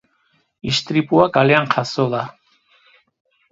[0.69, 2.25] Istripua kalean jazo da.